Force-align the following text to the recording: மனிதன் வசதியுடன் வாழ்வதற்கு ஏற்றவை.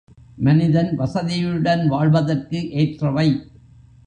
மனிதன் 0.37 0.89
வசதியுடன் 0.99 1.87
வாழ்வதற்கு 1.87 2.61
ஏற்றவை. 2.71 3.27